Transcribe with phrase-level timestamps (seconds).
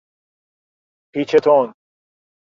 [1.11, 1.73] پیچ تند